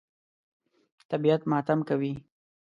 طبیعت 1.11 1.41
ماتم 1.51 1.79
کوي. 1.89 2.13